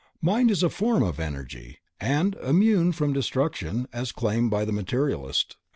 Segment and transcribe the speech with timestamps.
[0.19, 5.57] Mind is a form of energy, and immune from destruction as claimed by the materialist.